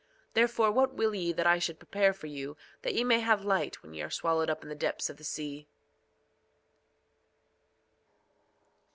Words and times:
Therefore 0.33 0.71
what 0.71 0.95
will 0.95 1.13
ye 1.13 1.31
that 1.31 1.45
I 1.45 1.59
should 1.59 1.77
prepare 1.77 2.11
for 2.11 2.25
you 2.25 2.57
that 2.81 2.95
ye 2.95 3.03
may 3.03 3.19
have 3.19 3.45
light 3.45 3.83
when 3.83 3.93
ye 3.93 4.01
are 4.01 4.09
swallowed 4.09 4.49
up 4.49 4.63
in 4.63 4.69
the 4.69 4.73
depths 4.73 5.11
of 5.11 5.17
the 5.17 5.23
sea? 5.23 5.67